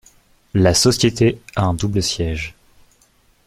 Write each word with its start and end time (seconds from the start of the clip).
La 0.55 0.73
société 0.73 1.39
a 1.55 1.65
un 1.65 1.75
double 1.75 2.01
siège. 2.01 2.55